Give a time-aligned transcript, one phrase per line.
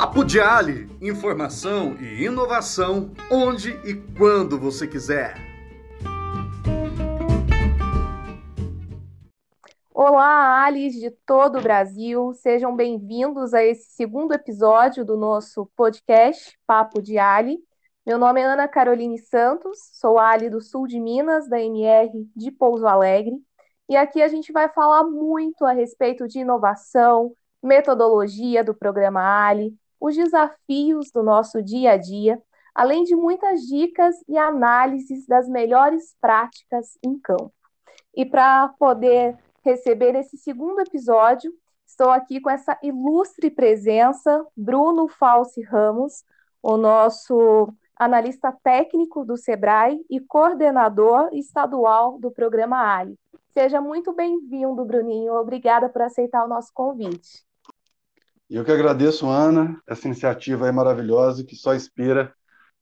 [0.00, 5.34] Papo de Ali, informação e inovação onde e quando você quiser.
[9.92, 16.56] Olá, Alis de todo o Brasil, sejam bem-vindos a esse segundo episódio do nosso podcast
[16.64, 17.58] Papo de Ali.
[18.06, 22.52] Meu nome é Ana Caroline Santos, sou Ali do Sul de Minas, da MR de
[22.52, 23.34] Pouso Alegre,
[23.88, 29.76] e aqui a gente vai falar muito a respeito de inovação, metodologia do programa Ali,
[30.00, 32.40] os desafios do nosso dia a dia,
[32.74, 37.52] além de muitas dicas e análises das melhores práticas em campo.
[38.14, 41.52] E para poder receber esse segundo episódio,
[41.86, 46.24] estou aqui com essa ilustre presença, Bruno Falsi Ramos,
[46.62, 53.18] o nosso analista técnico do SEBRAE e coordenador estadual do programa Ali.
[53.52, 55.34] Seja muito bem-vindo, Bruninho.
[55.34, 57.47] Obrigada por aceitar o nosso convite.
[58.50, 62.32] Eu que agradeço, Ana, essa iniciativa é maravilhosa que só inspira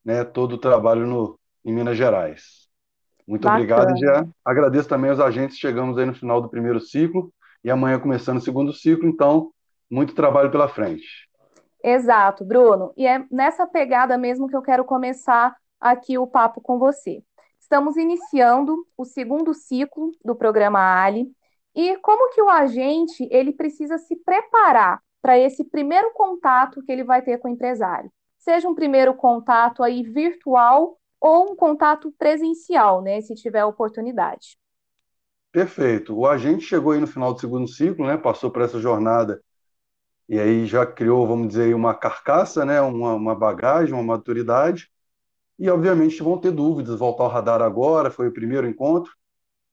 [0.05, 2.69] né, todo o trabalho no, em Minas Gerais.
[3.27, 3.59] Muito Bacana.
[3.59, 5.59] obrigado e já agradeço também aos agentes.
[5.59, 7.33] Chegamos aí no final do primeiro ciclo
[7.65, 9.51] e amanhã começando o segundo ciclo, então
[9.91, 11.29] muito trabalho pela frente.
[11.83, 12.93] Exato, Bruno.
[12.97, 17.25] E é nessa pegada mesmo que eu quero começar aqui o papo com você.
[17.59, 21.27] Estamos iniciando o segundo ciclo do programa Ali
[21.75, 27.03] e como que o agente ele precisa se preparar para esse primeiro contato que ele
[27.03, 28.09] vai ter com o empresário.
[28.39, 34.57] Seja um primeiro contato aí virtual ou um contato presencial, né, se tiver oportunidade.
[35.51, 36.17] Perfeito.
[36.17, 39.43] O agente chegou aí no final do segundo ciclo, né, passou por essa jornada
[40.29, 44.89] e aí já criou, vamos dizer, uma carcaça, né, uma, uma bagagem, uma maturidade,
[45.59, 49.13] e obviamente vão ter dúvidas, voltar ao radar agora, foi o primeiro encontro,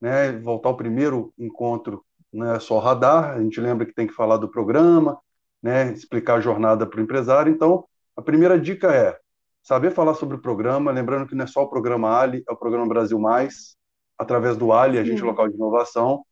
[0.02, 4.14] né, voltar ao primeiro encontro não é só radar, a gente lembra que tem que
[4.14, 5.22] falar do programa,
[5.64, 7.52] né, explicar a jornada para o empresário.
[7.52, 7.86] Então,
[8.18, 9.18] a primeira dica é
[9.64, 12.58] saber falar sobre o programa, lembrando que não é só o programa Ali, é o
[12.58, 13.78] programa Brasil Mais,
[14.18, 16.26] através do Ali, a gente local de inovação.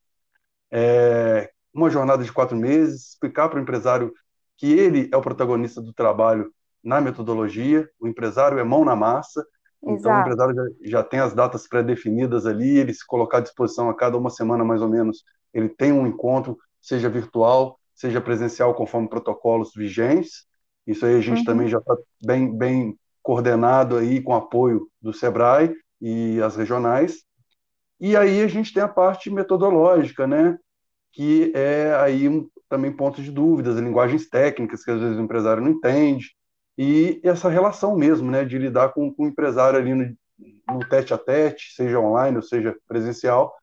[0.69, 4.13] É uma jornada de quatro meses, explicar para o empresário
[4.57, 6.51] que ele é o protagonista do trabalho
[6.83, 9.99] na metodologia, o empresário é mão na massa, Exato.
[9.99, 13.89] então o empresário já, já tem as datas pré-definidas ali, ele se colocar à disposição
[13.89, 18.73] a cada uma semana mais ou menos, ele tem um encontro, seja virtual, seja presencial,
[18.73, 20.45] conforme protocolos vigentes.
[20.85, 21.45] Isso aí a gente uhum.
[21.45, 21.95] também já está
[22.25, 27.23] bem, bem coordenado aí com apoio do SEBRAE e as regionais.
[27.99, 30.57] E aí a gente tem a parte metodológica, né?
[31.13, 35.61] Que é aí um, também pontos de dúvidas, linguagens técnicas que às vezes o empresário
[35.61, 36.35] não entende,
[36.77, 38.43] e essa relação mesmo, né?
[38.43, 40.17] De lidar com, com o empresário ali no,
[40.67, 43.55] no tete a tete, seja online ou seja presencial,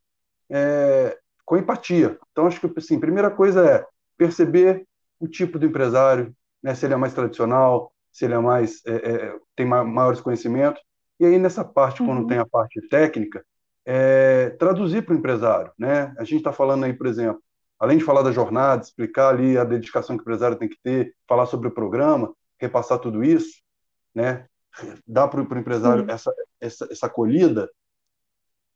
[0.48, 2.16] é, com empatia.
[2.30, 3.84] Então, acho que, assim, primeira coisa é
[4.18, 4.84] perceber
[5.18, 8.94] o tipo do empresário, né, se ele é mais tradicional, se ele é mais é,
[8.94, 10.82] é, tem maiores conhecimentos.
[11.18, 12.08] E aí nessa parte, uhum.
[12.08, 13.44] quando tem a parte técnica,
[13.86, 16.14] é, traduzir para o empresário, né?
[16.18, 17.42] A gente está falando aí, por exemplo,
[17.78, 21.14] além de falar da jornada, explicar ali a dedicação que o empresário tem que ter,
[21.26, 23.62] falar sobre o programa, repassar tudo isso,
[24.14, 24.46] né?
[25.06, 26.10] Dar para o empresário uhum.
[26.10, 27.70] essa, essa, essa acolhida,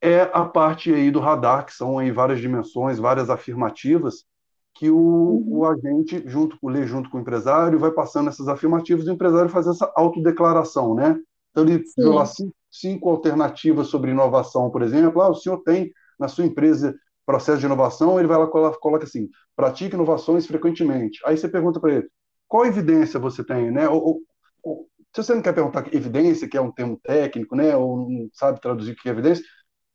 [0.00, 4.24] é a parte aí do radar, que são aí várias dimensões, várias afirmativas,
[4.74, 5.58] que o, uhum.
[5.58, 9.12] o agente, junto com lê junto com o empresário, vai passando essas afirmativas e o
[9.12, 11.18] empresário faz essa autodeclaração, né?
[11.50, 15.20] Então, ele deu lá cinco, cinco, alternativas sobre inovação, por exemplo.
[15.20, 16.94] Ah, o senhor tem na sua empresa
[17.26, 21.20] processo de inovação, ele vai lá coloca, coloca assim, pratique inovações frequentemente.
[21.24, 22.08] Aí você pergunta para ele,
[22.48, 23.88] qual evidência você tem, né?
[23.88, 24.22] Ou,
[24.62, 27.76] ou, se você não quer perguntar evidência, que é um termo técnico, né?
[27.76, 29.44] Ou não sabe traduzir o que é evidência,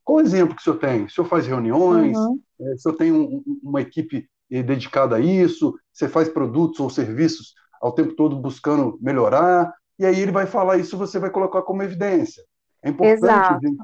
[0.03, 1.03] qual exemplo que o senhor tem?
[1.05, 2.15] O senhor faz reuniões?
[2.17, 2.39] Uhum.
[2.61, 7.53] É, o senhor tem um, uma equipe dedicado a isso, você faz produtos ou serviços
[7.81, 11.83] ao tempo todo buscando melhorar, e aí ele vai falar isso, você vai colocar como
[11.83, 12.43] evidência.
[12.81, 13.83] É importante, gente,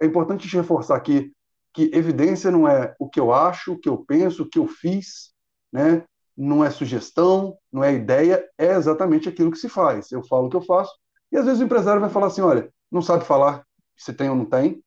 [0.00, 1.32] é importante reforçar aqui
[1.72, 4.66] que evidência não é o que eu acho, o que eu penso, o que eu
[4.66, 5.32] fiz,
[5.72, 6.04] né?
[6.36, 10.12] não é sugestão, não é ideia, é exatamente aquilo que se faz.
[10.12, 10.92] Eu falo o que eu faço,
[11.32, 13.64] e às vezes o empresário vai falar assim, olha, não sabe falar
[13.96, 14.82] se tem ou não tem,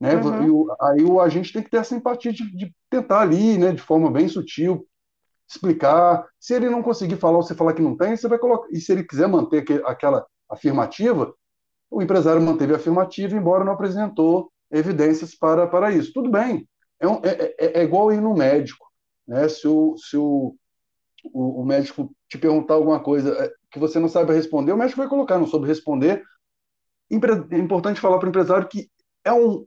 [0.00, 0.16] né?
[0.16, 0.44] Uhum.
[0.44, 3.72] E o, aí o agente tem que ter essa empatia de, de, tentar ali, né,
[3.72, 4.86] de forma bem sutil,
[5.48, 6.26] explicar.
[6.38, 8.68] Se ele não conseguir falar você falar que não tem, você vai colocar.
[8.70, 11.34] E se ele quiser manter aquela afirmativa,
[11.90, 16.12] o empresário manteve a afirmativa, embora não apresentou evidências para, para isso.
[16.12, 16.66] Tudo bem.
[16.98, 18.86] É, um, é, é, é igual ir no médico.
[19.26, 19.48] Né?
[19.48, 20.54] Se, o, se o,
[21.32, 25.00] o, o, médico te perguntar alguma coisa é, que você não sabe responder, o médico
[25.00, 26.22] vai colocar, não soube responder.
[27.10, 28.88] É importante falar para o empresário que
[29.24, 29.66] é um,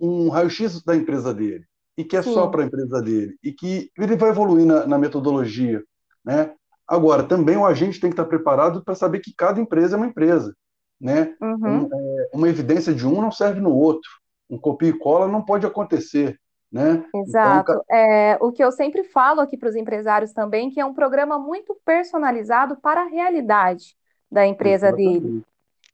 [0.00, 1.64] um raio-x da empresa dele
[1.96, 2.32] e que é Sim.
[2.32, 5.82] só para a empresa dele e que ele vai evoluir na, na metodologia,
[6.24, 6.54] né?
[6.86, 10.06] Agora, também o agente tem que estar preparado para saber que cada empresa é uma
[10.06, 10.54] empresa.
[11.00, 11.34] Né?
[11.40, 11.84] Uhum.
[11.84, 14.10] Um, é, uma evidência de um não serve no outro.
[14.48, 16.38] Um copia e cola não pode acontecer.
[16.70, 17.04] Né?
[17.14, 17.72] Exato.
[17.72, 20.94] Então, é, o que eu sempre falo aqui para os empresários também, que é um
[20.94, 23.96] programa muito personalizado para a realidade
[24.30, 25.20] da empresa Exatamente.
[25.20, 25.44] dele.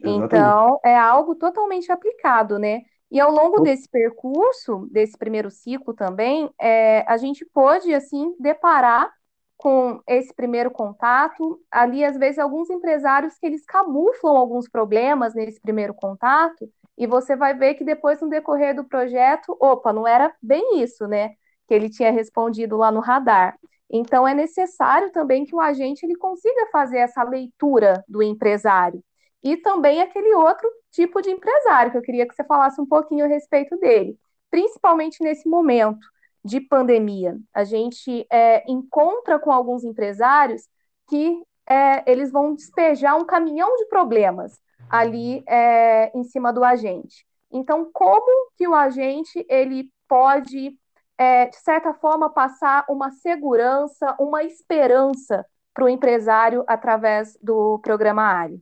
[0.00, 0.24] Exatamente.
[0.26, 2.82] Então, é algo totalmente aplicado, né?
[3.10, 9.10] E ao longo desse percurso, desse primeiro ciclo também, é, a gente pôde, assim, deparar
[9.56, 11.60] com esse primeiro contato.
[11.70, 17.34] Ali, às vezes, alguns empresários que eles camuflam alguns problemas nesse primeiro contato, e você
[17.34, 21.30] vai ver que depois, no decorrer do projeto, opa, não era bem isso, né?
[21.66, 23.56] Que ele tinha respondido lá no radar.
[23.90, 29.02] Então, é necessário também que o agente ele consiga fazer essa leitura do empresário.
[29.42, 33.24] E também aquele outro tipo de empresário, que eu queria que você falasse um pouquinho
[33.24, 34.18] a respeito dele,
[34.50, 36.06] principalmente nesse momento
[36.44, 37.38] de pandemia.
[37.52, 40.62] A gente é, encontra com alguns empresários
[41.08, 44.58] que é, eles vão despejar um caminhão de problemas
[44.88, 47.26] ali é, em cima do agente.
[47.50, 50.78] Então, como que o agente ele pode,
[51.16, 55.44] é, de certa forma, passar uma segurança, uma esperança
[55.74, 58.60] para o empresário através do programa ARI?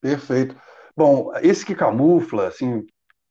[0.00, 0.56] Perfeito.
[0.96, 2.84] Bom, esse que camufla, assim,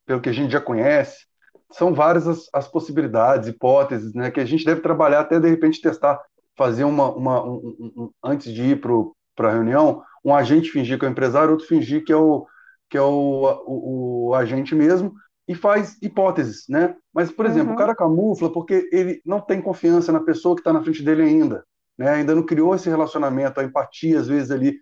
[0.06, 1.26] pelo que a gente já conhece,
[1.72, 5.82] são várias as, as, possibilidades, hipóteses, né, que a gente deve trabalhar até de repente
[5.82, 6.20] testar,
[6.58, 11.06] fazer uma, uma um, um, antes de ir para a reunião, um agente fingir que
[11.06, 12.46] é o empresário, outro fingir que é o
[12.90, 15.14] que é o, o, o agente mesmo
[15.48, 16.96] e faz hipóteses, né?
[17.14, 17.76] Mas, por exemplo, uhum.
[17.76, 21.24] o cara camufla porque ele não tem confiança na pessoa que está na frente dele
[21.24, 21.64] ainda,
[21.98, 22.10] né?
[22.12, 24.78] Ainda não criou esse relacionamento, a empatia às vezes ali.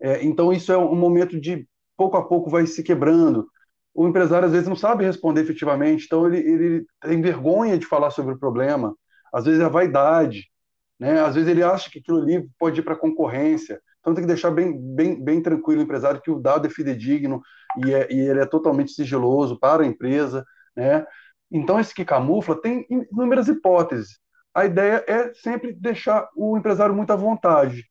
[0.00, 3.48] É, então isso é um momento de pouco a pouco vai se quebrando
[3.94, 8.10] o empresário às vezes não sabe responder efetivamente, então ele, ele tem vergonha de falar
[8.10, 8.94] sobre o problema,
[9.32, 10.50] às vezes é a vaidade,
[10.98, 11.20] né?
[11.20, 14.50] às vezes ele acha que aquilo ali pode ir para concorrência, então tem que deixar
[14.50, 17.40] bem, bem, bem tranquilo o empresário que o dado é fidedigno
[17.84, 20.44] e, é, e ele é totalmente sigiloso para a empresa,
[20.76, 21.06] né?
[21.50, 24.18] Então esse que camufla tem inúmeras hipóteses.
[24.52, 27.84] A ideia é sempre deixar o empresário muito à vontade.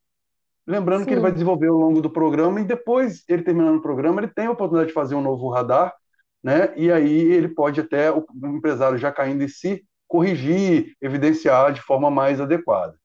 [0.65, 1.07] Lembrando Sim.
[1.07, 4.31] que ele vai desenvolver ao longo do programa e depois, ele terminando o programa, ele
[4.33, 5.94] tem a oportunidade de fazer um novo radar,
[6.42, 6.74] né?
[6.77, 12.10] E aí ele pode até, o empresário já caindo em si, corrigir, evidenciar de forma
[12.10, 12.95] mais adequada.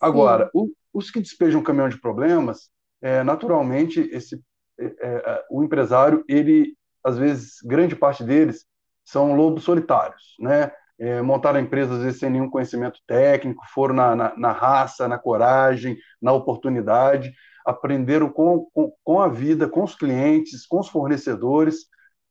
[0.00, 2.68] Agora, o, os que despejam um caminhão de problemas,
[3.00, 4.40] é, naturalmente, esse,
[4.78, 8.64] é, é, o empresário, ele, às vezes, grande parte deles
[9.04, 10.72] são lobos solitários, né?
[10.98, 15.08] É, montaram a empresa às vezes sem nenhum conhecimento técnico, foram na, na, na raça,
[15.08, 17.32] na coragem, na oportunidade,
[17.64, 21.86] aprenderam com, com, com, a vida, com os clientes, com os fornecedores,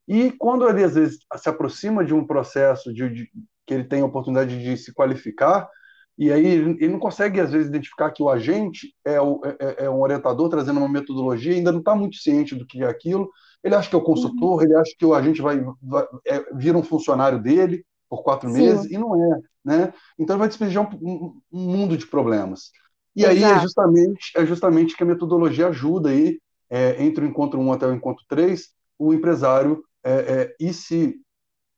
[0.07, 3.29] e quando ele às vezes se aproxima de um processo de, de
[3.65, 5.69] que ele tem a oportunidade de se qualificar,
[6.17, 9.89] e aí ele não consegue às vezes identificar que o agente é, o, é, é
[9.89, 13.29] um orientador trazendo uma metodologia, ainda não está muito ciente do que é aquilo,
[13.63, 14.61] ele acha que é o consultor, uhum.
[14.61, 18.57] ele acha que o agente vai, vai é, vira um funcionário dele, por quatro Sim.
[18.57, 19.39] meses, e não é.
[19.63, 19.93] Né?
[20.19, 22.71] Então vai despejar um, um mundo de problemas.
[23.15, 23.37] E Exato.
[23.37, 26.37] aí é justamente, é justamente que a metodologia ajuda aí,
[26.69, 28.67] é, entre o encontro 1 até o encontro 3,
[28.99, 31.15] o empresário é, é, ir se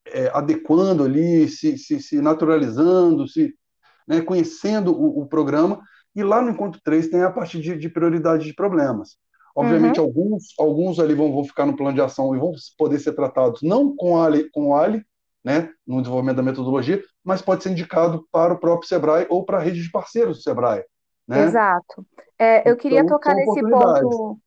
[0.07, 3.53] é, adequando ali, se, se, se naturalizando, se
[4.07, 5.81] né, conhecendo o, o, programa,
[6.15, 9.17] e lá no encontro 3 tem a parte de, de prioridade de problemas.
[9.55, 10.07] Obviamente, uhum.
[10.07, 13.61] alguns, alguns ali vão, vão ficar no plano de ação e vão poder ser tratados
[13.61, 15.05] não com, a, com o Ali,
[15.43, 19.57] né, no desenvolvimento da metodologia, mas pode ser indicado para o próprio Sebrae ou para
[19.57, 20.83] a rede de parceiros do Sebrae.
[21.27, 21.43] Né?
[21.43, 22.05] Exato.
[22.39, 24.39] É, eu queria então, tocar nesse ponto.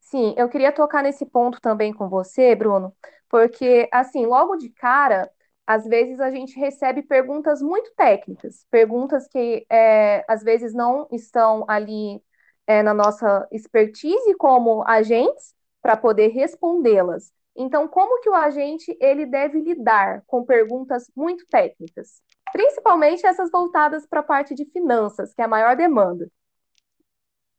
[0.00, 2.94] Sim, eu queria tocar nesse ponto também com você, Bruno,
[3.30, 5.30] porque, assim, logo de cara,
[5.66, 11.64] às vezes a gente recebe perguntas muito técnicas, perguntas que é, às vezes não estão
[11.66, 12.22] ali
[12.66, 17.32] é, na nossa expertise como agentes para poder respondê-las.
[17.56, 24.06] Então, como que o agente ele deve lidar com perguntas muito técnicas, principalmente essas voltadas
[24.06, 26.28] para a parte de finanças, que é a maior demanda?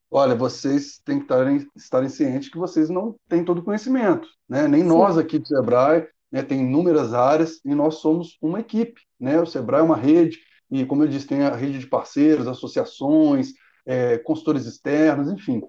[0.09, 4.67] Olha, vocês têm que estarem, estarem cientes que vocês não têm todo o conhecimento, né?
[4.67, 4.88] Nem Sim.
[4.88, 9.39] nós aqui do Sebrae, né, tem inúmeras áreas e nós somos uma equipe, né?
[9.39, 13.53] O Sebrae é uma rede e, como eu disse, tem a rede de parceiros, associações,
[13.85, 15.62] é, consultores externos, enfim.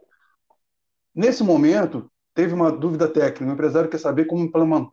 [1.14, 4.44] Nesse momento, teve uma dúvida técnica, o empresário quer saber como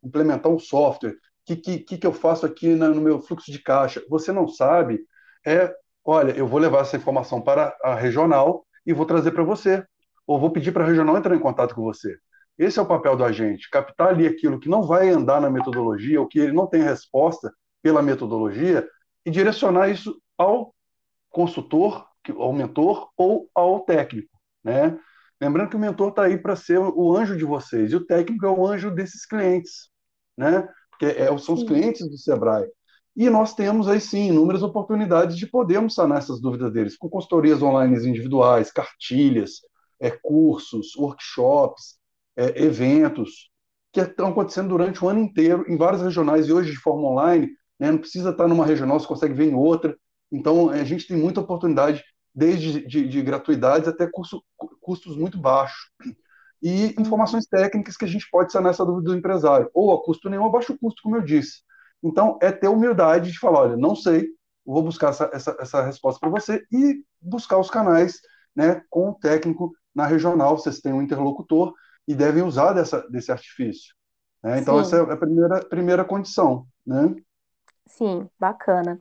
[0.03, 4.03] implementar um software, o que, que, que eu faço aqui no meu fluxo de caixa?
[4.09, 5.01] Você não sabe?
[5.45, 5.73] É,
[6.05, 9.83] olha, eu vou levar essa informação para a regional e vou trazer para você,
[10.25, 12.15] ou vou pedir para a regional entrar em contato com você.
[12.57, 16.21] Esse é o papel do agente, captar ali aquilo que não vai andar na metodologia,
[16.21, 18.87] ou que ele não tem resposta pela metodologia,
[19.25, 20.73] e direcionar isso ao
[21.29, 22.05] consultor
[22.37, 24.29] ao mentor ou ao técnico,
[24.63, 24.99] né?
[25.41, 28.45] Lembrando que o mentor está aí para ser o anjo de vocês e o técnico
[28.45, 29.89] é o anjo desses clientes,
[30.37, 30.67] né?
[30.91, 32.69] Porque é, são os clientes do Sebrae.
[33.15, 37.61] E nós temos aí sim inúmeras oportunidades de podermos sanar essas dúvidas deles, com consultorias
[37.61, 39.61] online individuais, cartilhas,
[39.99, 41.97] é, cursos, workshops,
[42.37, 43.49] é, eventos,
[43.91, 47.49] que estão acontecendo durante o ano inteiro em várias regionais e hoje de forma online,
[47.79, 49.97] né, não precisa estar numa regional, você consegue ver em outra.
[50.31, 54.43] Então, a gente tem muita oportunidade, desde de, de gratuidades até curso,
[54.79, 55.91] custos muito baixos.
[56.61, 60.29] E informações técnicas que a gente pode sanar essa dúvida do empresário, ou a custo
[60.29, 61.63] nenhum, ou a baixo custo, como eu disse.
[62.03, 64.27] Então, é ter humildade de falar: olha, não sei,
[64.65, 68.19] vou buscar essa, essa, essa resposta para você e buscar os canais
[68.55, 70.57] né, com o técnico na regional.
[70.57, 71.73] Vocês têm um interlocutor
[72.07, 73.93] e devem usar dessa, desse artifício.
[74.43, 74.59] Né?
[74.59, 74.81] Então, Sim.
[74.81, 76.65] essa é a primeira, primeira condição.
[76.85, 77.15] Né?
[77.87, 78.99] Sim, bacana.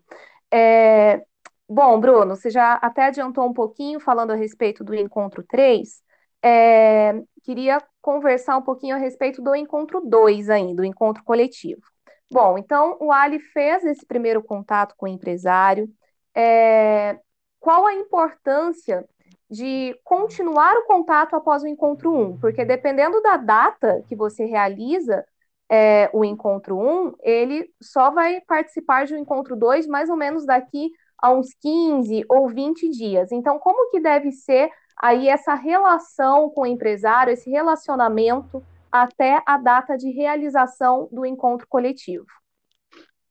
[0.52, 1.24] É...
[1.72, 6.02] Bom, Bruno, você já até adiantou um pouquinho falando a respeito do encontro 3.
[6.42, 7.22] É...
[7.44, 11.82] Queria conversar um pouquinho a respeito do encontro 2 ainda, do encontro coletivo.
[12.28, 15.88] Bom, então o Ali fez esse primeiro contato com o empresário.
[16.34, 17.20] É...
[17.60, 19.08] Qual a importância
[19.48, 25.24] de continuar o contato após o encontro 1, porque dependendo da data que você realiza
[25.68, 30.44] é, o encontro 1, ele só vai participar de um encontro 2 mais ou menos
[30.44, 33.32] daqui a uns 15 ou 20 dias.
[33.32, 39.56] Então, como que deve ser aí essa relação com o empresário, esse relacionamento até a
[39.56, 42.26] data de realização do encontro coletivo?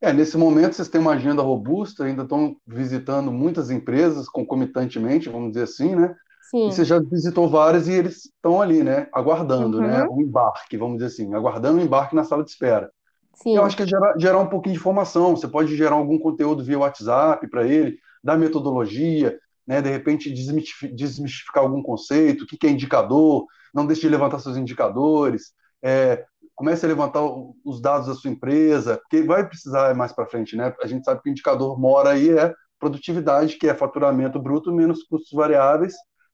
[0.01, 5.49] É, nesse momento vocês têm uma agenda robusta, ainda estão visitando muitas empresas concomitantemente, vamos
[5.49, 6.15] dizer assim, né?
[6.49, 6.69] Sim.
[6.69, 9.07] E você já visitou várias e eles estão ali, né?
[9.13, 9.87] Aguardando, né?
[9.87, 9.93] uhum.
[9.93, 10.07] né?
[10.09, 12.89] O embarque, vamos dizer assim, aguardando o embarque na sala de espera.
[13.35, 13.55] Sim.
[13.55, 15.35] Eu acho que é gerar, gerar um pouquinho de informação.
[15.35, 19.81] Você pode gerar algum conteúdo via WhatsApp para ele, dar metodologia, né?
[19.81, 24.39] De repente desmistificar, desmistificar algum conceito, o que, que é indicador, não deixe de levantar
[24.39, 25.53] seus indicadores.
[25.81, 27.21] É, comece a levantar
[27.63, 30.73] os dados da sua empresa, porque vai precisar mais para frente, né?
[30.83, 35.03] A gente sabe que o indicador mora aí é produtividade, que é faturamento bruto menos
[35.03, 35.93] custos variáveis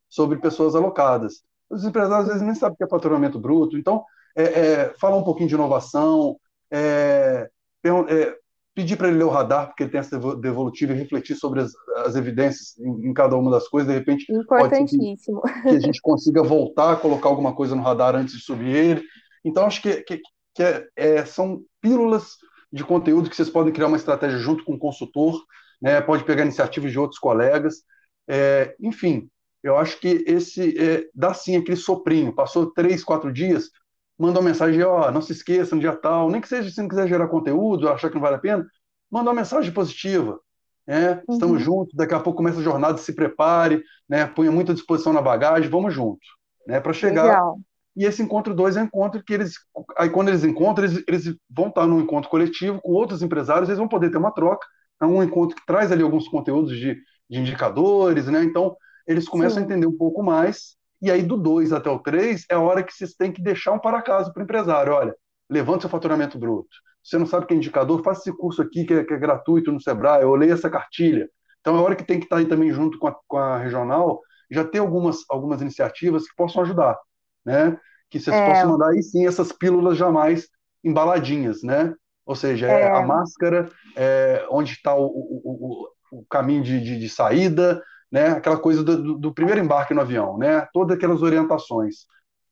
[0.10, 1.44] sobre pessoas alocadas.
[1.70, 4.04] Os empresários às vezes nem sabem o que é faturamento bruto, então
[4.36, 6.38] é, é, falar um pouquinho de inovação,
[6.72, 7.50] é,
[7.84, 8.36] é
[8.76, 11.72] pedir para ele ler o radar, porque ele tem essa devolutiva e refletir sobre as,
[12.06, 15.42] as evidências em, em, cada uma das coisas, de repente Importantíssimo.
[15.42, 19.04] Que, que, a gente consiga voltar colocar alguma coisa no radar antes de subir ele.
[19.46, 20.22] Então, acho que, que,
[20.54, 22.34] que é, é, são pílulas
[22.72, 25.42] de conteúdo que vocês podem criar uma estratégia junto com o consultor,
[25.82, 26.02] né?
[26.02, 27.84] pode pegar iniciativas de outros colegas.
[28.28, 29.30] É, enfim,
[29.64, 32.36] eu acho que esse é, dá sim aquele soprinho.
[32.36, 33.70] Passou três, quatro dias,
[34.18, 36.82] manda uma mensagem, ó, oh, não se esqueça, no dia tal, nem que seja se
[36.82, 38.66] não quiser gerar conteúdo, achar que não vale a pena,
[39.12, 40.40] manda uma mensagem positiva.
[40.88, 41.22] Né?
[41.28, 41.34] Uhum.
[41.34, 44.26] Estamos juntos, daqui a pouco começa a jornada, se prepare, né?
[44.26, 46.28] ponha muita disposição na bagagem, vamos juntos,
[46.68, 46.80] né?
[46.80, 47.60] para chegar Legal.
[47.96, 49.54] E esse encontro dois é um encontro que eles.
[49.98, 53.80] Aí, quando eles encontram, eles, eles vão estar num encontro coletivo com outros empresários, eles
[53.80, 54.68] vão poder ter uma troca.
[55.02, 56.98] É um encontro que traz ali alguns conteúdos de,
[57.30, 58.44] de indicadores, né?
[58.44, 58.76] Então,
[59.08, 59.62] eles começam Sim.
[59.62, 60.76] a entender um pouco mais.
[61.02, 63.74] E aí, do 2 até o 3, é a hora que vocês têm que deixar
[63.74, 64.94] um para casa para o empresário.
[64.94, 65.16] Olha,
[65.50, 66.76] levanta seu faturamento bruto.
[67.04, 69.18] Você não sabe o que é indicador, faça esse curso aqui que é, que é
[69.18, 71.30] gratuito no Sebrae, eu leio essa cartilha.
[71.62, 73.58] Então, é a hora que tem que estar aí também junto com a, com a
[73.58, 76.98] regional, já ter algumas, algumas iniciativas que possam ajudar
[77.46, 77.78] né?
[78.10, 78.48] Que vocês é.
[78.48, 80.48] possam mandar aí sim essas pílulas jamais
[80.84, 81.94] embaladinhas, né?
[82.26, 82.90] Ou seja, é.
[82.90, 87.82] a máscara, é, onde está o, o, o, o, caminho de, de, de, saída,
[88.16, 88.30] né?
[88.30, 90.66] Aquela coisa do, do, primeiro embarque no avião, né?
[90.72, 92.06] Todas aquelas orientações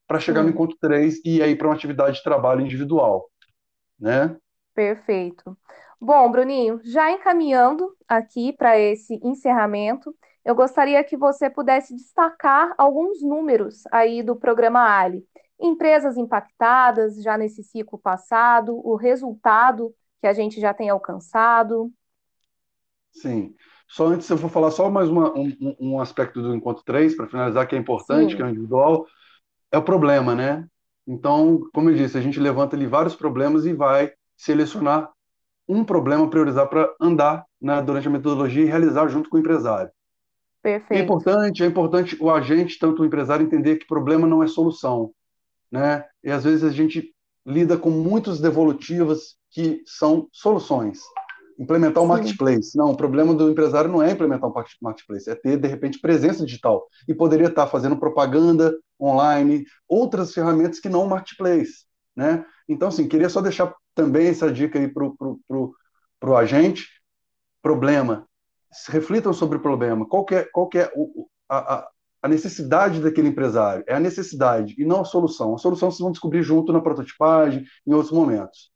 [0.06, 3.30] para chegar no encontro 3 e aí para uma atividade de trabalho individual,
[3.98, 4.36] né?
[4.76, 5.58] Perfeito.
[6.02, 13.24] Bom, Bruninho, já encaminhando aqui para esse encerramento, eu gostaria que você pudesse destacar alguns
[13.24, 15.26] números aí do programa Ali.
[15.58, 21.90] Empresas impactadas já nesse ciclo passado, o resultado que a gente já tem alcançado.
[23.14, 23.56] Sim.
[23.88, 27.28] Só antes eu vou falar só mais uma, um, um aspecto do encontro 3, para
[27.28, 28.38] finalizar, que é importante, Sim.
[28.38, 29.06] que é o individual,
[29.72, 30.68] é o problema, né?
[31.08, 35.12] Então, como eu disse, a gente levanta ali vários problemas e vai selecionar
[35.68, 39.92] um problema, priorizar para andar né, durante a metodologia e realizar junto com o empresário.
[40.62, 41.00] Perfeito.
[41.00, 45.12] É importante, é importante o agente, tanto o empresário, entender que problema não é solução.
[45.72, 46.06] Né?
[46.24, 47.14] E às vezes a gente
[47.46, 51.02] lida com muitas devolutivas que são soluções.
[51.60, 52.78] Implementar o um marketplace.
[52.78, 56.46] Não, o problema do empresário não é implementar um marketplace, é ter, de repente, presença
[56.46, 56.88] digital.
[57.08, 61.86] E poderia estar fazendo propaganda online, outras ferramentas que não o marketplace.
[62.16, 62.46] Né?
[62.68, 65.06] Então, assim, queria só deixar também essa dica aí para
[66.30, 66.88] o agente.
[67.62, 68.28] Problema
[68.90, 70.06] reflitam sobre o problema.
[70.08, 71.88] Qual é, qual é o, a,
[72.22, 73.84] a necessidade daquele empresário?
[73.88, 75.54] É a necessidade e não a solução.
[75.54, 78.72] A solução vocês vão descobrir junto na prototipagem, em outros momentos.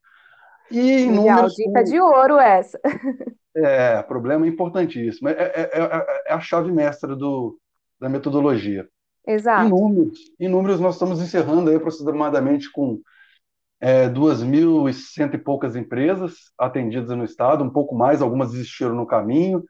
[0.72, 2.80] E Legal, dica de ouro essa.
[3.60, 5.30] É, problema importantíssimo.
[5.30, 7.60] É, é, é, é a chave mestra do,
[8.00, 8.88] da metodologia.
[9.26, 9.66] Exato.
[9.66, 13.02] Em números, em números, nós estamos encerrando aí aproximadamente com
[13.82, 19.64] é, 2.100 e poucas empresas atendidas no estado, um pouco mais, algumas desistiram no caminho.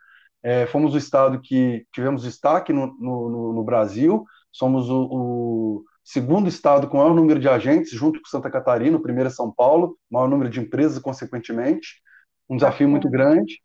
[0.44, 6.48] É, fomos o estado que tivemos destaque no, no, no Brasil, somos o, o, segundo
[6.48, 9.98] estado com maior número de agentes, junto com Santa Catarina, o primeiro é São Paulo,
[10.10, 12.02] maior número de empresas, consequentemente,
[12.50, 13.60] um desafio muito grande.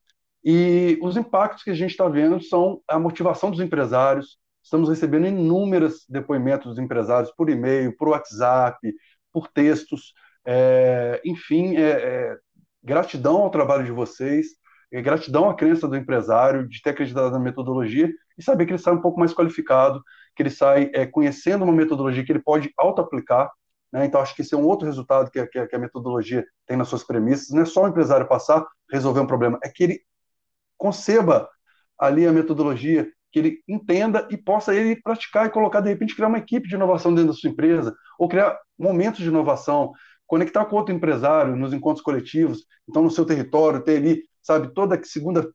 [0.44, 4.38] E os impactos que a gente está vendo são a motivação dos empresários.
[4.60, 8.76] Estamos recebendo inúmeros depoimentos dos empresários por e-mail, por WhatsApp,
[9.32, 10.12] por textos,
[10.44, 12.36] é, enfim, é, é,
[12.82, 14.48] gratidão ao trabalho de vocês,
[14.90, 18.82] é, gratidão à crença do empresário de ter acreditado na metodologia e saber que ele
[18.82, 20.02] sai um pouco mais qualificado,
[20.34, 23.50] que ele sai é, conhecendo uma metodologia que ele pode auto-aplicar.
[23.92, 24.06] Né?
[24.06, 26.88] Então, acho que esse é um outro resultado que, que, que a metodologia tem nas
[26.88, 27.50] suas premissas.
[27.50, 30.00] Não é só o empresário passar, resolver um problema, é que ele
[30.76, 31.48] conceba
[31.98, 36.28] ali a metodologia, que ele entenda e possa ele praticar e colocar, de repente, criar
[36.28, 39.92] uma equipe de inovação dentro da sua empresa, ou criar momentos de inovação,
[40.26, 45.02] conectar com outro empresário nos encontros coletivos, então no seu território, ter ali, sabe, toda
[45.04, 45.48] segunda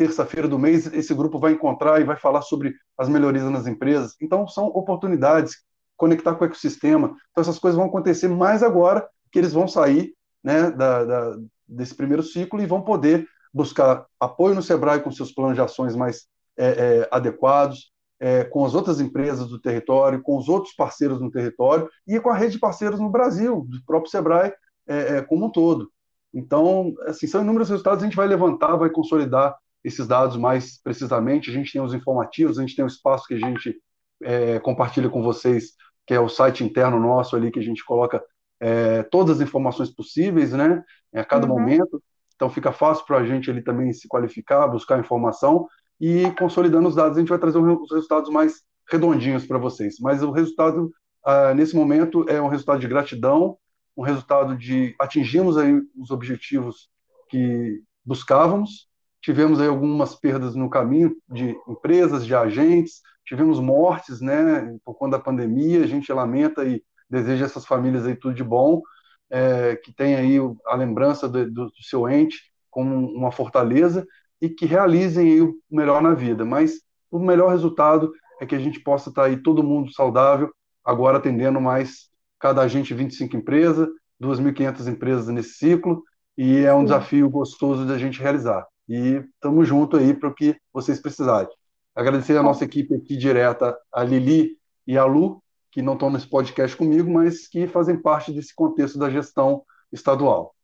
[0.00, 4.16] terça-feira do mês, esse grupo vai encontrar e vai falar sobre as melhorias nas empresas.
[4.18, 5.62] Então, são oportunidades,
[5.94, 7.14] conectar com o ecossistema.
[7.30, 11.36] Então, essas coisas vão acontecer mais agora que eles vão sair né, da, da,
[11.68, 15.94] desse primeiro ciclo e vão poder buscar apoio no Sebrae com seus planos de ações
[15.94, 16.26] mais
[16.56, 21.30] é, é, adequados, é, com as outras empresas do território, com os outros parceiros no
[21.30, 24.50] território e com a rede de parceiros no Brasil, do próprio Sebrae
[24.88, 25.90] é, é, como um todo.
[26.32, 31.50] Então, assim, são inúmeros resultados, a gente vai levantar, vai consolidar esses dados mais precisamente.
[31.50, 33.76] A gente tem os informativos, a gente tem o espaço que a gente
[34.22, 35.72] é, compartilha com vocês,
[36.06, 38.22] que é o site interno nosso ali, que a gente coloca
[38.60, 40.82] é, todas as informações possíveis, né,
[41.14, 41.58] a cada uhum.
[41.58, 42.02] momento.
[42.34, 45.68] Então, fica fácil para a gente ali também se qualificar, buscar informação
[46.00, 49.96] e consolidando os dados, a gente vai trazer os resultados mais redondinhos para vocês.
[50.00, 50.90] Mas o resultado,
[51.26, 53.58] uh, nesse momento, é um resultado de gratidão,
[53.94, 56.88] um resultado de atingimos aí os objetivos
[57.28, 58.88] que buscávamos,
[59.22, 65.18] tivemos aí algumas perdas no caminho de empresas, de agentes, tivemos mortes, né, por conta
[65.18, 68.82] da pandemia, a gente lamenta e deseja essas famílias aí tudo de bom,
[69.28, 74.06] é, que tem aí a lembrança do, do seu ente como uma fortaleza,
[74.40, 76.44] e que realizem o melhor na vida.
[76.44, 76.80] Mas
[77.10, 80.50] o melhor resultado é que a gente possa estar aí todo mundo saudável,
[80.84, 83.86] agora atendendo mais cada agente 25 empresas,
[84.20, 86.02] 2.500 empresas nesse ciclo,
[86.36, 88.66] e é um desafio gostoso de a gente realizar.
[88.90, 91.48] E estamos junto aí para o que vocês precisarem.
[91.94, 96.28] Agradecer a nossa equipe aqui direta, a Lili e a Lu, que não estão nesse
[96.28, 100.56] podcast comigo, mas que fazem parte desse contexto da gestão estadual.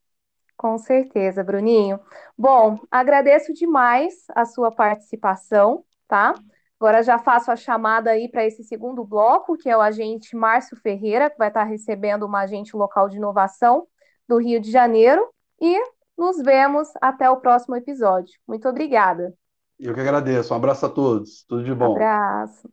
[0.57, 2.01] Com certeza, Bruninho.
[2.37, 6.33] Bom, agradeço demais a sua participação, tá?
[6.77, 10.75] Agora já faço a chamada aí para esse segundo bloco, que é o agente Márcio
[10.75, 13.87] Ferreira, que vai estar recebendo uma agente local de inovação
[14.27, 15.25] do Rio de Janeiro.
[15.61, 15.81] E
[16.17, 18.33] nos vemos até o próximo episódio.
[18.47, 19.33] Muito obrigada.
[19.79, 20.53] Eu que agradeço.
[20.53, 21.43] Um abraço a todos.
[21.43, 21.89] Tudo de bom.
[21.89, 22.69] Um abraço.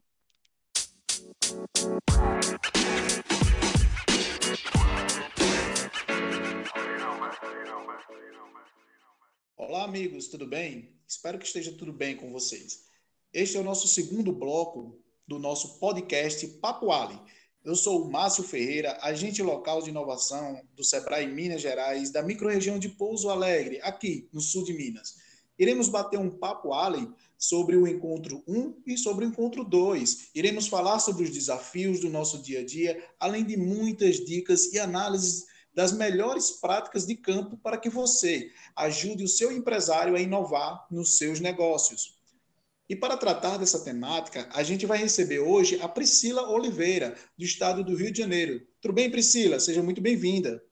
[9.56, 10.94] Olá, amigos, tudo bem?
[11.06, 12.86] Espero que esteja tudo bem com vocês.
[13.32, 17.20] Este é o nosso segundo bloco do nosso podcast Papo Ali.
[17.64, 22.78] Eu sou o Márcio Ferreira, agente local de inovação do Sebrae Minas Gerais, da microrregião
[22.78, 25.14] de Pouso Alegre, aqui no sul de Minas.
[25.58, 30.28] Iremos bater um papo Ali sobre o encontro 1 e sobre o encontro 2.
[30.34, 34.78] Iremos falar sobre os desafios do nosso dia a dia, além de muitas dicas e
[34.78, 40.86] análises das melhores práticas de campo para que você ajude o seu empresário a inovar
[40.90, 42.13] nos seus negócios.
[42.88, 47.82] E para tratar dessa temática, a gente vai receber hoje a Priscila Oliveira, do estado
[47.82, 48.60] do Rio de Janeiro.
[48.80, 49.58] Tudo bem, Priscila?
[49.58, 50.62] Seja muito bem-vinda.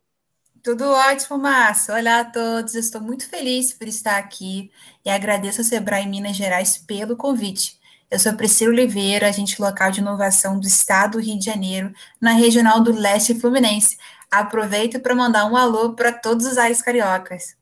[0.63, 1.95] Tudo ótimo, Márcio.
[1.95, 2.75] Olá a todos.
[2.75, 4.71] estou muito feliz por estar aqui
[5.05, 7.81] e agradeço ao Sebrae Minas Gerais pelo convite.
[8.11, 12.33] Eu sou Priscila Oliveira, agente local de inovação do estado do Rio de Janeiro, na
[12.33, 13.97] regional do Leste Fluminense.
[14.31, 17.57] Aproveito para mandar um alô para todos os ares cariocas.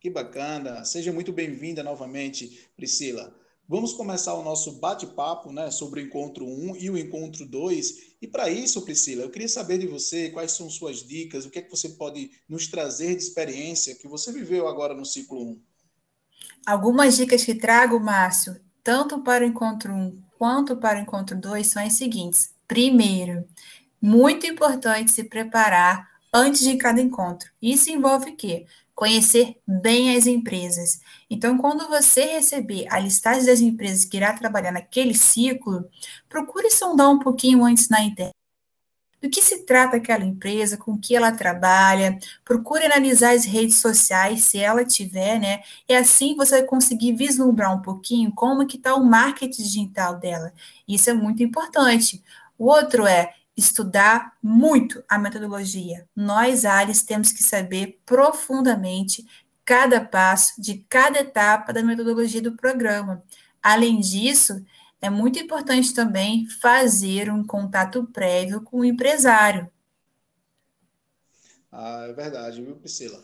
[0.00, 0.84] Que bacana.
[0.84, 3.34] Seja muito bem-vinda novamente, Priscila.
[3.68, 8.14] Vamos começar o nosso bate-papo né, sobre o encontro 1 e o encontro 2.
[8.22, 11.58] E para isso, Priscila, eu queria saber de você quais são suas dicas, o que
[11.58, 15.60] é que você pode nos trazer de experiência que você viveu agora no ciclo 1.
[16.64, 21.66] Algumas dicas que trago, Márcio, tanto para o encontro 1 quanto para o encontro 2,
[21.66, 22.54] são as seguintes.
[22.68, 23.44] Primeiro,
[24.00, 27.50] muito importante se preparar antes de cada encontro.
[27.60, 28.64] Isso envolve o quê?
[28.98, 31.00] Conhecer bem as empresas.
[31.30, 35.88] Então, quando você receber a listagem das empresas que irá trabalhar naquele ciclo,
[36.28, 38.34] procure sondar um pouquinho antes na internet
[39.22, 44.42] do que se trata aquela empresa, com que ela trabalha, procure analisar as redes sociais,
[44.44, 45.60] se ela tiver, né?
[45.88, 50.52] E assim você vai conseguir vislumbrar um pouquinho como que está o marketing digital dela.
[50.88, 52.20] Isso é muito importante.
[52.58, 56.08] O outro é estudar muito a metodologia.
[56.14, 59.26] Nós, ALIS, temos que saber profundamente
[59.64, 63.22] cada passo de cada etapa da metodologia do programa.
[63.60, 64.64] Além disso,
[65.02, 69.68] é muito importante também fazer um contato prévio com o empresário.
[71.70, 73.22] Ah, é verdade, viu, Priscila?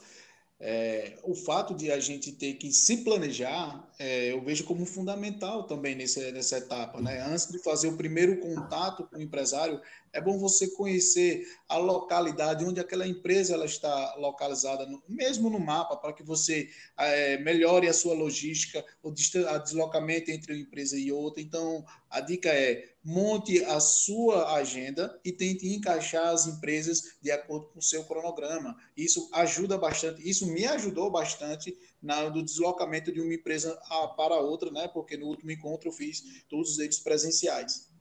[0.60, 5.64] É, o fato de a gente ter que se planejar, é, eu vejo como fundamental
[5.64, 7.00] também nesse, nessa etapa.
[7.00, 7.20] Né?
[7.20, 9.80] Antes de fazer o primeiro contato com o empresário,
[10.14, 15.96] é bom você conhecer a localidade onde aquela empresa ela está localizada, mesmo no mapa,
[15.96, 21.42] para que você é, melhore a sua logística, o deslocamento entre uma empresa e outra.
[21.42, 27.66] Então, a dica é monte a sua agenda e tente encaixar as empresas de acordo
[27.66, 28.76] com o seu cronograma.
[28.96, 33.76] Isso ajuda bastante, isso me ajudou bastante na, no deslocamento de uma empresa
[34.16, 34.88] para outra, né?
[34.88, 37.93] Porque no último encontro eu fiz todos eles presenciais.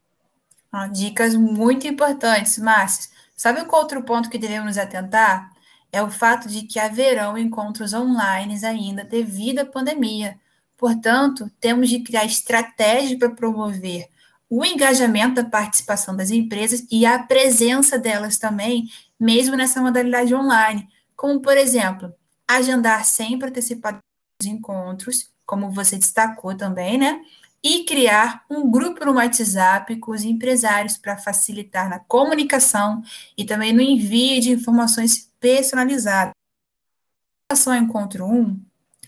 [0.92, 3.12] Dicas muito importantes, Márcia.
[3.36, 5.52] Sabe qual outro ponto que devemos atentar?
[5.92, 10.40] É o fato de que haverão encontros online ainda devido à pandemia.
[10.76, 14.10] Portanto, temos de criar estratégias para promover
[14.50, 20.88] o engajamento da participação das empresas e a presença delas também, mesmo nessa modalidade online.
[21.16, 22.14] Como, por exemplo,
[22.48, 24.00] agendar sempre antecipado
[24.42, 27.22] os encontros, como você destacou também, né?
[27.64, 33.02] E criar um grupo no WhatsApp com os empresários para facilitar na comunicação
[33.38, 36.34] e também no envio de informações personalizadas.
[36.34, 38.60] Em relação ao encontro 1,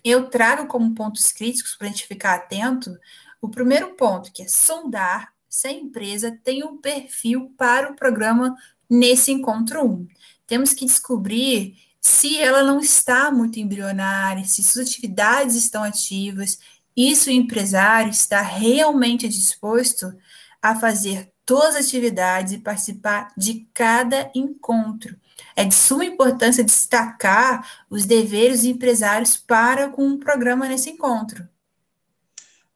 [0.03, 2.97] eu trago como pontos críticos para a gente ficar atento
[3.41, 8.55] o primeiro ponto, que é sondar se a empresa tem um perfil para o programa
[8.89, 10.07] nesse encontro 1.
[10.47, 16.59] Temos que descobrir se ela não está muito embrionária, se suas atividades estão ativas,
[16.95, 20.13] isso o empresário está realmente disposto
[20.61, 25.19] a fazer todas as atividades e participar de cada encontro.
[25.55, 31.47] É de suma importância destacar os deveres dos empresários para com o programa nesse encontro.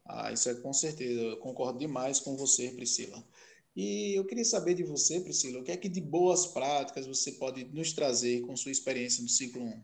[0.04, 1.20] Ah, isso é com certeza.
[1.20, 3.22] Eu concordo demais com você, Priscila.
[3.74, 7.32] E eu queria saber de você, Priscila, o que é que de boas práticas você
[7.32, 9.82] pode nos trazer com sua experiência no ciclo 1?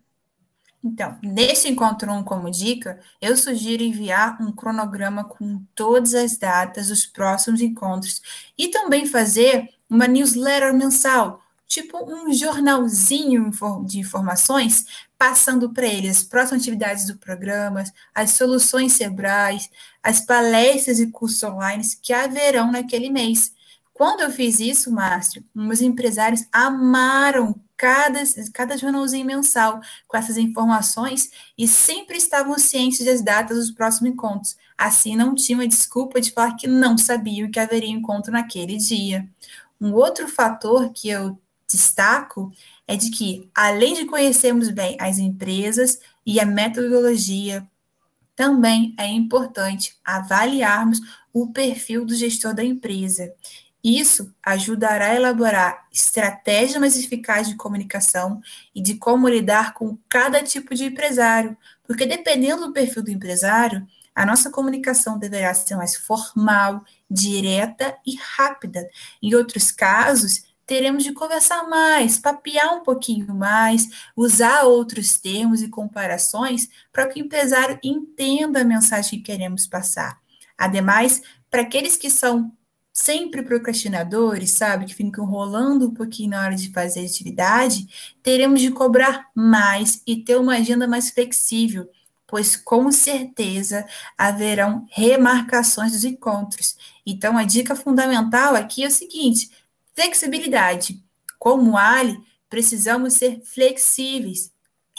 [0.86, 6.88] Então, nesse encontro 1 como dica, eu sugiro enviar um cronograma com todas as datas
[6.88, 8.22] dos próximos encontros
[8.56, 13.50] e também fazer uma newsletter mensal, tipo um jornalzinho
[13.84, 14.86] de informações,
[15.18, 17.82] passando para eles as próximas atividades do programa,
[18.14, 19.68] as soluções Sebrais,
[20.00, 23.52] as palestras e cursos online que haverão naquele mês.
[23.96, 31.30] Quando eu fiz isso, Márcio, meus empresários amaram cada, cada jornalzinho mensal com essas informações
[31.56, 34.54] e sempre estavam cientes das datas dos próximos encontros.
[34.76, 39.26] Assim, não tinha uma desculpa de falar que não sabiam que haveria encontro naquele dia.
[39.80, 42.52] Um outro fator que eu destaco
[42.86, 47.66] é de que, além de conhecermos bem as empresas e a metodologia,
[48.34, 51.00] também é importante avaliarmos
[51.32, 53.32] o perfil do gestor da empresa.
[53.88, 58.40] Isso ajudará a elaborar estratégias mais eficazes de comunicação
[58.74, 63.86] e de como lidar com cada tipo de empresário, porque dependendo do perfil do empresário,
[64.12, 68.90] a nossa comunicação deverá ser mais formal, direta e rápida.
[69.22, 75.68] Em outros casos, teremos de conversar mais, papear um pouquinho mais, usar outros termos e
[75.68, 80.18] comparações para que o empresário entenda a mensagem que queremos passar.
[80.58, 82.52] Ademais, para aqueles que são
[82.96, 87.86] sempre procrastinadores, sabe, que ficam rolando um pouquinho na hora de fazer atividade,
[88.22, 91.90] teremos de cobrar mais e ter uma agenda mais flexível,
[92.26, 96.74] pois com certeza haverão remarcações dos encontros.
[97.04, 99.50] Então, a dica fundamental aqui é o seguinte:
[99.94, 100.98] flexibilidade.
[101.38, 104.50] Como Ali, precisamos ser flexíveis,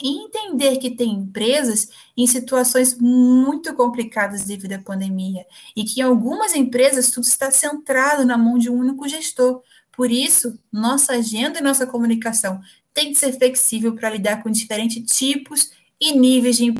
[0.03, 6.53] entender que tem empresas em situações muito complicadas devido à pandemia e que em algumas
[6.53, 9.61] empresas tudo está centrado na mão de um único gestor.
[9.95, 12.61] Por isso, nossa agenda e nossa comunicação
[12.93, 16.73] tem que ser flexível para lidar com diferentes tipos e níveis de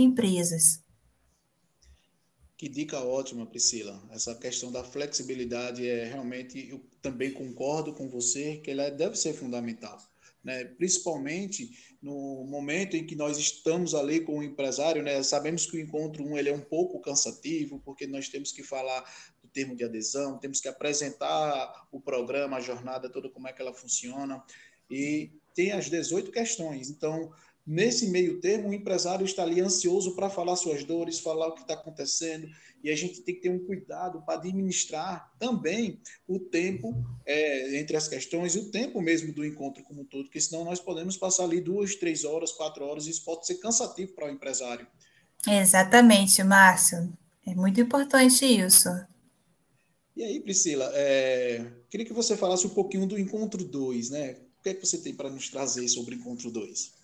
[0.00, 0.82] empresas.
[2.56, 4.02] Que dica ótima, Priscila.
[4.10, 9.34] Essa questão da flexibilidade é realmente, eu também concordo com você que ela deve ser
[9.34, 9.98] fundamental.
[10.44, 10.64] Né?
[10.64, 11.70] Principalmente
[12.02, 15.22] no momento em que nós estamos ali com o empresário, né?
[15.22, 19.00] sabemos que o encontro um ele é um pouco cansativo, porque nós temos que falar
[19.42, 23.62] do termo de adesão, temos que apresentar o programa, a jornada toda, como é que
[23.62, 24.44] ela funciona,
[24.90, 26.90] e tem as 18 questões.
[26.90, 27.32] Então,
[27.66, 31.62] Nesse meio termo, o empresário está ali ansioso para falar suas dores, falar o que
[31.62, 32.46] está acontecendo,
[32.82, 35.98] e a gente tem que ter um cuidado para administrar também
[36.28, 40.24] o tempo é, entre as questões e o tempo mesmo do encontro como um todo,
[40.24, 43.54] porque senão nós podemos passar ali duas, três horas, quatro horas, e isso pode ser
[43.54, 44.86] cansativo para o empresário.
[45.48, 47.10] Exatamente, Márcio.
[47.46, 48.90] É muito importante isso.
[50.14, 54.36] E aí, Priscila, é, queria que você falasse um pouquinho do encontro 2, né?
[54.58, 57.03] O que é que você tem para nos trazer sobre o encontro 2?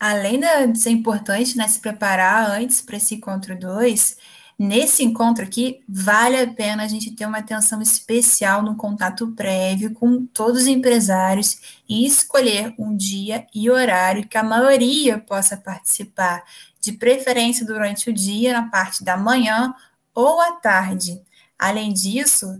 [0.00, 0.40] Além
[0.72, 4.16] de ser importante né, se preparar antes para esse encontro 2,
[4.58, 9.92] nesse encontro aqui, vale a pena a gente ter uma atenção especial no contato prévio
[9.92, 16.42] com todos os empresários e escolher um dia e horário que a maioria possa participar,
[16.80, 19.74] de preferência durante o dia, na parte da manhã
[20.14, 21.20] ou à tarde.
[21.58, 22.58] Além disso,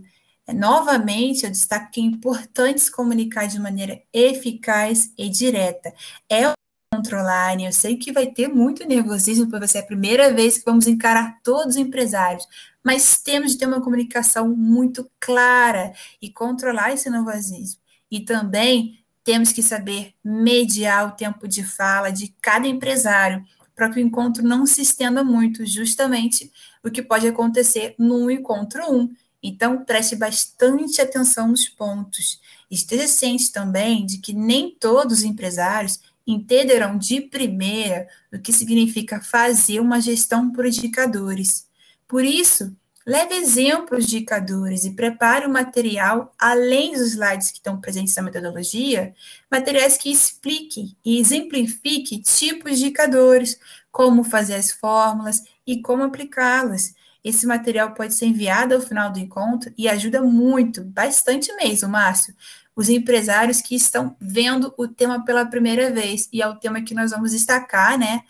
[0.53, 5.93] Novamente, eu destaco que é importante se comunicar de maneira eficaz e direta.
[6.29, 6.51] É
[6.93, 7.65] controlarem.
[7.65, 10.87] Eu sei que vai ter muito nervosismo, porque vai ser a primeira vez que vamos
[10.87, 12.45] encarar todos os empresários,
[12.83, 17.79] mas temos de ter uma comunicação muito clara e controlar esse nervosismo.
[18.09, 23.99] E também temos que saber mediar o tempo de fala de cada empresário, para que
[23.99, 26.51] o encontro não se estenda muito, justamente
[26.83, 28.95] o que pode acontecer no encontro 1.
[28.95, 29.15] Um.
[29.41, 32.39] Então, preste bastante atenção nos pontos.
[32.69, 39.21] Esteja ciente também de que nem todos os empresários entenderão de primeira o que significa
[39.21, 41.67] fazer uma gestão por indicadores.
[42.07, 47.79] Por isso, leve exemplos de indicadores e prepare o material, além dos slides que estão
[47.79, 49.13] presentes na metodologia,
[49.49, 53.59] materiais que expliquem e exemplifiquem tipos de indicadores,
[53.91, 56.93] como fazer as fórmulas e como aplicá-las.
[57.23, 62.33] Esse material pode ser enviado ao final do encontro e ajuda muito, bastante mesmo, Márcio,
[62.75, 66.93] os empresários que estão vendo o tema pela primeira vez, e é o tema que
[66.93, 68.23] nós vamos destacar, né?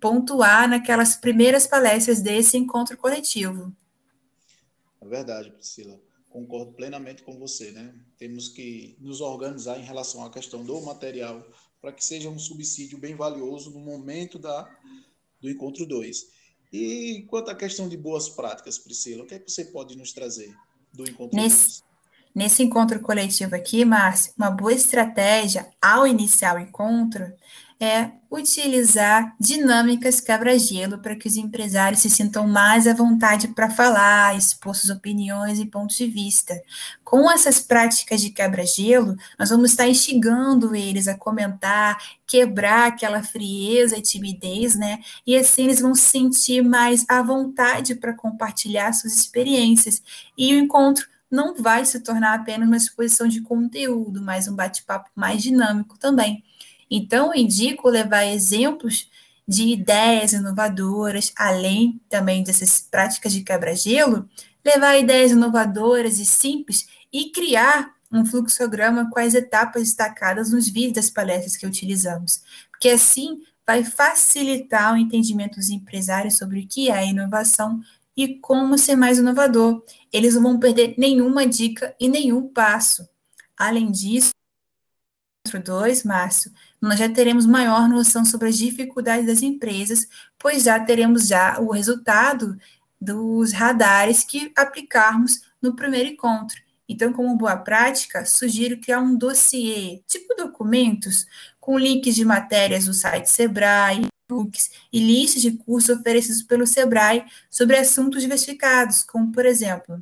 [0.00, 3.74] Pontuar naquelas primeiras palestras desse encontro coletivo.
[5.00, 6.00] É verdade, Priscila.
[6.28, 7.94] Concordo plenamente com você, né?
[8.16, 11.46] Temos que nos organizar em relação à questão do material
[11.80, 14.70] para que seja um subsídio bem valioso no momento da,
[15.40, 16.28] do encontro 2.
[16.72, 20.12] E quanto à questão de boas práticas, Priscila, o que é que você pode nos
[20.12, 20.56] trazer
[20.92, 21.84] do encontro 2?
[22.34, 27.30] Nesse encontro coletivo aqui, Márcio, uma boa estratégia ao iniciar o encontro
[27.78, 34.36] é utilizar dinâmicas quebra-gelo para que os empresários se sintam mais à vontade para falar,
[34.36, 36.54] expor suas opiniões e pontos de vista.
[37.02, 43.98] Com essas práticas de quebra-gelo, nós vamos estar instigando eles a comentar, quebrar aquela frieza
[43.98, 45.00] e timidez, né?
[45.26, 50.00] E assim eles vão se sentir mais à vontade para compartilhar suas experiências.
[50.38, 55.08] E o encontro não vai se tornar apenas uma exposição de conteúdo, mas um bate-papo
[55.14, 56.44] mais dinâmico também.
[56.90, 59.10] Então, eu indico levar exemplos
[59.48, 64.28] de ideias inovadoras, além também dessas práticas de quebra-gelo,
[64.62, 70.92] levar ideias inovadoras e simples e criar um fluxograma com as etapas destacadas nos vídeos
[70.92, 76.90] das palestras que utilizamos, porque assim vai facilitar o entendimento dos empresários sobre o que
[76.90, 77.80] é inovação
[78.16, 79.84] e como ser mais inovador.
[80.12, 83.08] Eles não vão perder nenhuma dica e nenhum passo.
[83.56, 84.32] Além disso,
[85.64, 90.06] dois, Márcio, nós já teremos maior noção sobre as dificuldades das empresas,
[90.38, 92.56] pois já teremos já o resultado
[93.00, 96.60] dos radares que aplicarmos no primeiro encontro.
[96.88, 101.26] Então, como boa prática, sugiro criar um dossiê, tipo documentos,
[101.58, 107.24] com links de matérias do site Sebrae, books e listas de cursos oferecidos pelo Sebrae
[107.50, 110.00] sobre assuntos diversificados, como, por exemplo,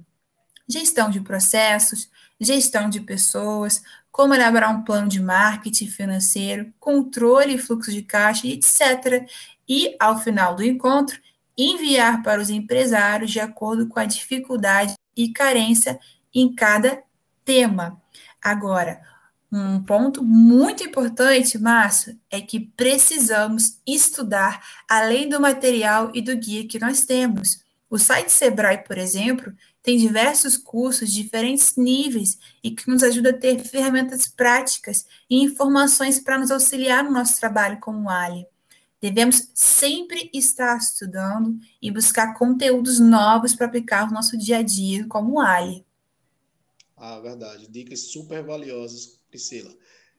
[0.69, 2.09] gestão de processos,
[2.41, 8.47] gestão de pessoas, como elaborar um plano de marketing financeiro, controle e fluxo de caixa,
[8.47, 9.29] etc.
[9.69, 11.21] E, ao final do encontro,
[11.57, 15.99] enviar para os empresários de acordo com a dificuldade e carência
[16.35, 17.03] em cada
[17.45, 18.01] tema.
[18.43, 19.01] Agora,
[19.53, 26.69] um ponto muito importante, Márcio, é que precisamos estudar além do material e do guia
[26.69, 27.63] que nós temos.
[27.89, 33.31] O site Sebrae, por exemplo, tem diversos cursos de diferentes níveis e que nos ajuda
[33.31, 38.47] a ter ferramentas práticas e informações para nos auxiliar no nosso trabalho como Ali.
[39.01, 45.07] Devemos sempre estar estudando e buscar conteúdos novos para aplicar no nosso dia a dia,
[45.09, 45.85] como Ali.
[46.97, 47.67] Ah, verdade.
[47.67, 49.75] Dicas super valiosas, Priscila.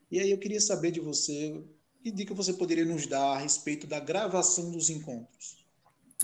[0.10, 1.64] E aí eu queria saber de você,
[2.02, 5.62] que dica você poderia nos dar a respeito da gravação dos encontros?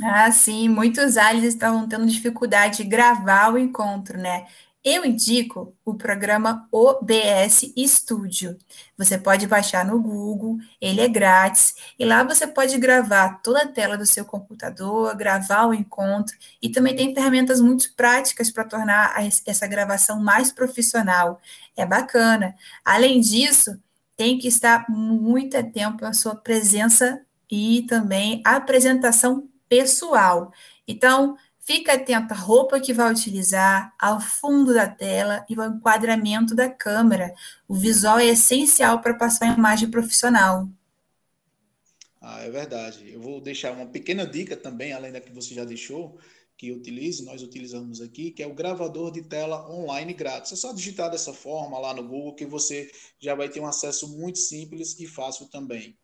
[0.04, 4.47] Ah, sim, muitos aliens estavam tendo dificuldade de gravar o encontro, né?
[4.84, 8.58] Eu indico o programa OBS Studio.
[8.98, 13.68] Você pode baixar no Google, ele é grátis, e lá você pode gravar toda a
[13.68, 19.13] tela do seu computador, gravar o encontro, e também tem ferramentas muito práticas para tornar
[19.46, 21.42] essa gravação mais profissional.
[21.76, 22.56] É bacana.
[22.86, 23.78] Além disso,
[24.16, 30.52] tem que estar muito atento à sua presença e também à apresentação pessoal.
[30.88, 31.36] Então,
[31.68, 36.70] Fica atento à roupa que vai utilizar, ao fundo da tela e ao enquadramento da
[36.70, 37.36] câmera.
[37.68, 40.70] O visual é essencial para passar a imagem profissional.
[42.22, 43.12] Ah, é verdade.
[43.12, 46.18] Eu vou deixar uma pequena dica também, além da que você já deixou,
[46.56, 50.54] que utilize, nós utilizamos aqui, que é o gravador de tela online grátis.
[50.54, 54.08] É só digitar dessa forma lá no Google que você já vai ter um acesso
[54.08, 55.98] muito simples e fácil também.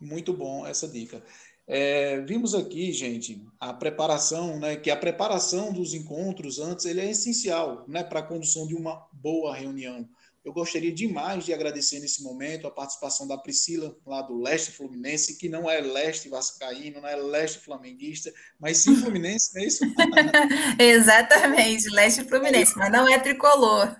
[0.00, 1.20] Muito bom essa dica.
[1.66, 7.10] É, vimos aqui, gente, a preparação, né, que a preparação dos encontros antes ele é
[7.10, 10.06] essencial né, para a condução de uma boa reunião.
[10.44, 15.38] Eu gostaria demais de agradecer nesse momento a participação da Priscila, lá do Leste Fluminense,
[15.38, 19.84] que não é Leste Vascaíno, não é Leste Flamenguista, mas sim Fluminense, não é isso?
[20.78, 23.96] Exatamente, Leste Fluminense, mas não é tricolor.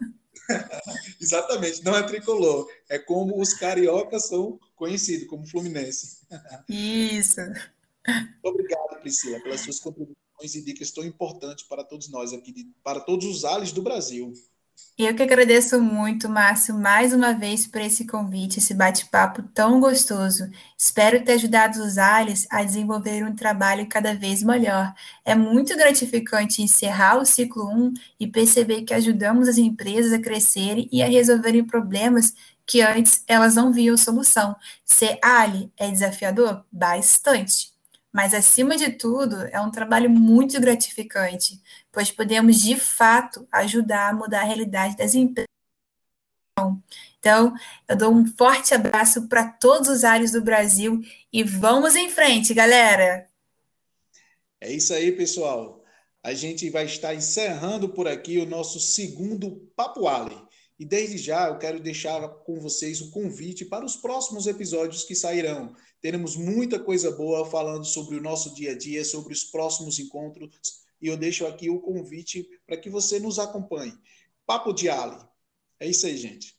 [1.19, 2.69] Exatamente, não é tricolor.
[2.91, 6.19] É como os cariocas são conhecidos, como Fluminense.
[6.69, 7.41] Isso.
[8.43, 13.25] Obrigado, Priscila, pelas suas contribuições e dicas tão importantes para todos nós aqui, para todos
[13.25, 14.35] os ales do Brasil.
[14.97, 20.49] Eu que agradeço muito, Márcio, mais uma vez por esse convite, esse bate-papo tão gostoso.
[20.77, 24.93] Espero ter ajudado os ALES a desenvolver um trabalho cada vez melhor.
[25.25, 30.89] É muito gratificante encerrar o ciclo 1 e perceber que ajudamos as empresas a crescerem
[30.93, 32.35] e a resolverem problemas
[32.67, 34.57] que antes elas não viam solução.
[34.85, 36.65] Ser ALE é desafiador?
[36.71, 37.73] Bastante.
[38.13, 44.15] Mas, acima de tudo, é um trabalho muito gratificante, pois podemos, de fato, ajudar a
[44.15, 45.49] mudar a realidade das empresas.
[47.19, 47.55] Então,
[47.89, 51.01] eu dou um forte abraço para todos os áreas do Brasil
[51.33, 53.27] e vamos em frente, galera!
[54.61, 55.83] É isso aí, pessoal.
[56.23, 60.37] A gente vai estar encerrando por aqui o nosso segundo Papo Ali.
[60.85, 65.15] E desde já eu quero deixar com vocês o convite para os próximos episódios que
[65.15, 65.75] sairão.
[65.99, 70.51] Teremos muita coisa boa falando sobre o nosso dia a dia, sobre os próximos encontros.
[71.01, 73.95] E eu deixo aqui o convite para que você nos acompanhe.
[74.45, 75.17] Papo de Ali.
[75.81, 76.55] É isso aí, gente.